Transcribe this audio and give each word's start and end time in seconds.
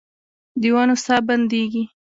د 0.61 0.63
ونو 0.75 0.95
ساه 1.05 1.21
بندیږې 1.27 1.83